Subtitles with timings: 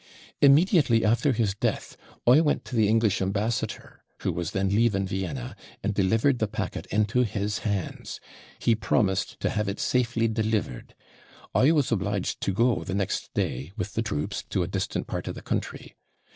[0.41, 1.95] Immediately after his death,
[2.25, 6.87] I went to the English ambassador, who was then leaving Vienna, and delivered the packet
[6.87, 8.19] into his hands;
[8.57, 10.95] he promised to have it safely delivered.
[11.53, 15.27] I was obliged to go the next day, with the troops, to a distant part
[15.27, 15.95] of the country.